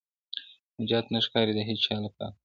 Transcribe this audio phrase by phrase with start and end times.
[0.79, 2.33] نجات نه ښکاري د هيچا له پاره,